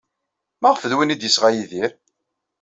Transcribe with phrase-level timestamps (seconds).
[0.61, 1.91] Maɣef d win ay d-yesɣa Yidir?